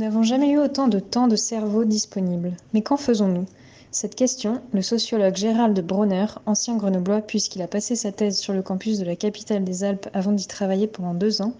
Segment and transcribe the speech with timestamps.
[0.00, 2.56] Nous n'avons jamais eu autant de temps de cerveau disponible.
[2.72, 3.44] Mais qu'en faisons-nous?
[3.90, 8.62] Cette question, le sociologue Gérald Bronner, ancien grenoblois puisqu'il a passé sa thèse sur le
[8.62, 11.52] campus de la capitale des Alpes avant d'y travailler pendant deux ans,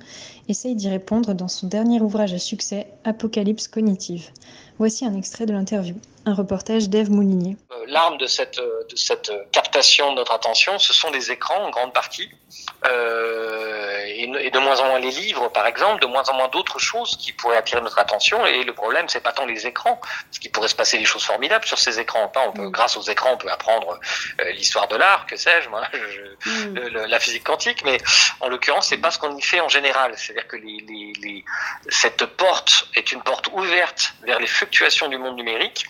[0.49, 4.31] essaye d'y répondre dans son dernier ouvrage à succès, Apocalypse cognitive.
[4.79, 7.57] Voici un extrait de l'interview, un reportage d'Ève Moulinier.
[7.73, 11.65] Euh, l'arme de cette, euh, de cette captation de notre attention, ce sont les écrans
[11.65, 12.31] en grande partie,
[12.87, 16.79] euh, et, de moins en moins les livres, par exemple, de moins en moins d'autres
[16.79, 18.45] choses qui pourraient attirer notre attention.
[18.47, 21.25] Et le problème, c'est pas tant les écrans, parce qu'il pourrait se passer des choses
[21.25, 22.31] formidables sur ces écrans.
[22.35, 23.99] On peut, grâce aux écrans, on peut apprendre
[24.41, 26.75] euh, l'histoire de l'art, que sais-je, moi, je, mm.
[26.75, 27.85] le, la physique quantique.
[27.85, 27.99] Mais
[28.41, 30.15] en l'occurrence, c'est pas ce qu'on y fait en général.
[30.17, 31.45] C'est-à-dire que les, les, les,
[31.89, 35.87] cette porte est une porte ouverte vers les fluctuations du monde numérique.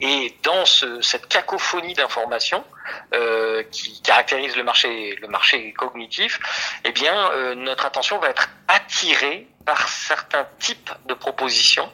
[0.00, 2.64] Et dans ce, cette cacophonie d'informations
[3.14, 6.40] euh, qui caractérise le marché, le marché cognitif,
[6.84, 11.90] eh bien, euh, notre attention va être attirée par certains types de propositions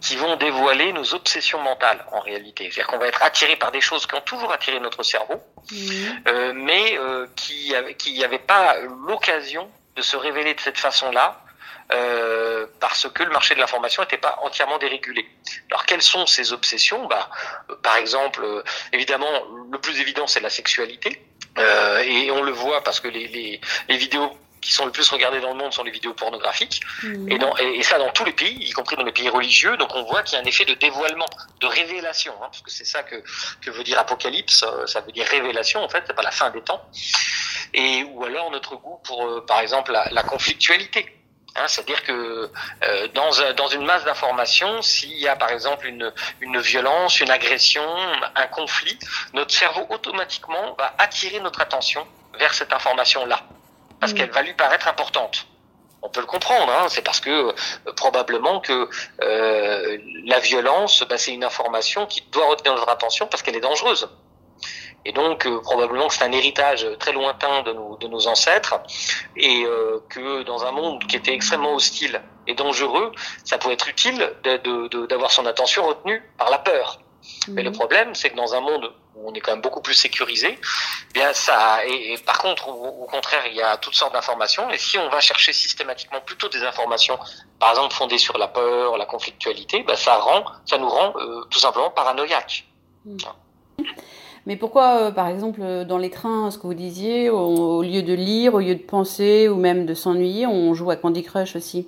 [0.00, 2.64] qui vont dévoiler nos obsessions mentales en réalité.
[2.64, 5.76] C'est-à-dire qu'on va être attiré par des choses qui ont toujours attiré notre cerveau, mmh.
[6.28, 8.76] euh, mais euh, qui qui n'avaient pas
[9.06, 11.40] l'occasion de se révéler de cette façon-là
[11.92, 15.28] euh, parce que le marché de l'information n'était pas entièrement dérégulé.
[15.70, 17.06] Alors quelles sont ces obsessions?
[17.06, 17.30] Bah,
[17.70, 19.30] euh, Par exemple, euh, évidemment,
[19.70, 21.24] le plus évident c'est la sexualité,
[21.58, 25.08] euh, et on le voit parce que les, les, les vidéos qui sont le plus
[25.10, 27.30] regardées dans le monde sont les vidéos pornographiques, mmh.
[27.30, 29.76] et, dans, et, et, ça dans tous les pays, y compris dans les pays religieux.
[29.76, 31.28] Donc on voit qu'il y a un effet de dévoilement,
[31.60, 33.22] de révélation, hein, parce que c'est ça que,
[33.62, 34.64] que veut dire apocalypse.
[34.86, 36.82] Ça veut dire révélation en fait, c'est pas la fin des temps.
[37.72, 41.14] Et ou alors notre goût pour, euh, par exemple, la, la conflictualité.
[41.58, 42.50] Hein, C'est-à-dire que
[42.84, 47.30] euh, dans, dans une masse d'informations, s'il y a par exemple une, une violence, une
[47.30, 47.84] agression,
[48.34, 48.98] un conflit,
[49.34, 52.06] notre cerveau automatiquement va attirer notre attention
[52.38, 53.40] vers cette information-là,
[54.00, 54.14] parce mmh.
[54.16, 55.46] qu'elle va lui paraître importante.
[56.00, 57.52] On peut le comprendre, hein, c'est parce que euh,
[57.96, 58.88] probablement que
[59.22, 63.60] euh, la violence, bah, c'est une information qui doit retenir notre attention parce qu'elle est
[63.60, 64.08] dangereuse.
[65.04, 68.80] Et donc euh, probablement que c'est un héritage très lointain de nos, de nos ancêtres
[69.36, 73.12] et euh, que dans un monde qui était extrêmement hostile et dangereux,
[73.44, 74.32] ça pouvait être utile
[75.08, 76.98] d'avoir son attention retenue par la peur.
[77.48, 77.52] Mmh.
[77.52, 79.94] Mais le problème, c'est que dans un monde où on est quand même beaucoup plus
[79.94, 80.58] sécurisé,
[81.10, 84.12] eh bien ça et, et par contre au, au, contraire, il y a toutes sortes
[84.12, 87.18] d'informations et si on va chercher systématiquement plutôt des informations
[87.58, 91.44] par exemple fondées sur la peur, la conflictualité, ben ça rend ça nous rend euh,
[91.50, 92.64] tout simplement paranoïaques.
[93.04, 93.16] Mmh.
[94.46, 98.14] Mais pourquoi, euh, par exemple, dans les trains, ce que vous disiez, au, lieu de
[98.14, 101.86] lire, au lieu de penser ou même de s'ennuyer, on joue à Candy Crush aussi?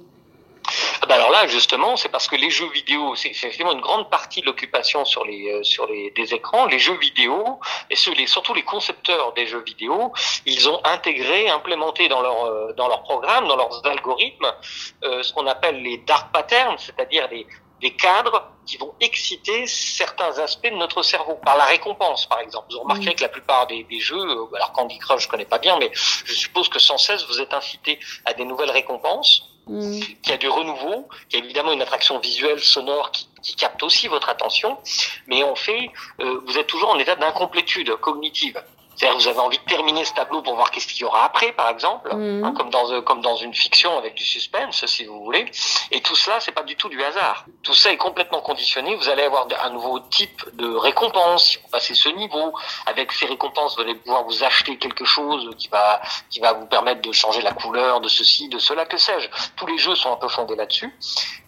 [1.09, 4.43] Ben alors là, justement, c'est parce que les jeux vidéo, c'est effectivement une grande partie
[4.43, 6.66] de l'occupation sur les euh, sur les des écrans.
[6.66, 7.59] Les jeux vidéo
[7.91, 10.12] et ceux, les, surtout les concepteurs des jeux vidéo,
[10.47, 14.53] ils ont intégré, implémenté dans leur euh, dans leur programme, dans leurs algorithmes,
[15.03, 17.44] euh, ce qu'on appelle les dark patterns, c'est-à-dire des
[17.81, 22.69] des cadres qui vont exciter certains aspects de notre cerveau par la récompense par exemple
[22.70, 23.14] vous remarquerez mmh.
[23.16, 24.22] que la plupart des, des, jeux
[24.54, 27.53] alors Candy Crush je connais pas bien mais je suppose que sans cesse vous êtes
[27.53, 29.98] incité à des nouvelles récompenses mmh.
[30.22, 33.56] qu'il y a du renouveau qu'il y a évidemment une attraction visuelle sonore qui, qui
[33.56, 34.78] capte aussi votre attention
[35.26, 38.62] mais en fait euh, vous êtes toujours en état d'incomplétude cognitive
[38.97, 41.53] c'est-à-dire vous avez envie de terminer ce tableau pour voir qu'est-ce qu'il y aura après,
[41.53, 42.45] par exemple, mmh.
[42.45, 45.47] hein, comme dans euh, comme dans une fiction avec du suspense, si vous voulez.
[45.91, 47.45] Et tout cela, c'est pas du tout du hasard.
[47.62, 48.95] Tout ça est complètement conditionné.
[48.97, 52.53] Vous allez avoir un nouveau type de récompense si vous passez ce niveau.
[52.87, 56.66] Avec ces récompenses, vous allez pouvoir vous acheter quelque chose qui va qui va vous
[56.66, 59.28] permettre de changer la couleur de ceci, de cela, que sais-je.
[59.57, 60.93] Tous les jeux sont un peu fondés là-dessus.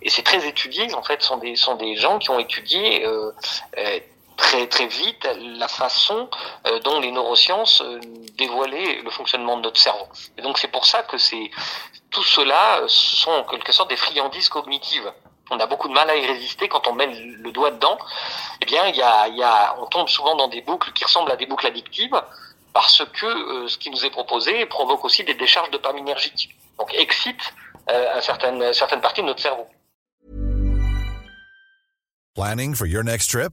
[0.00, 0.92] Et c'est très étudié.
[0.94, 3.30] En fait, sont des sont des gens qui ont étudié euh,
[3.78, 4.00] euh,
[4.42, 5.24] très très vite
[5.60, 6.28] la façon
[6.66, 8.00] euh, dont les neurosciences euh,
[8.36, 10.06] dévoilaient le fonctionnement de notre cerveau.
[10.36, 11.50] Et donc c'est pour ça que c'est
[12.10, 15.08] tout cela euh, sont en quelque sorte des friandises cognitives.
[15.50, 17.98] On a beaucoup de mal à y résister quand on met le doigt dedans.
[18.62, 21.30] Eh bien, il y a, y a, on tombe souvent dans des boucles qui ressemblent
[21.30, 22.18] à des boucles addictives
[22.72, 26.56] parce que euh, ce qui nous est proposé provoque aussi des décharges dopaminergiques.
[26.78, 27.54] Donc excite
[27.90, 29.66] euh, certaines certaines parties de notre cerveau.
[32.34, 33.52] Planning for your next trip?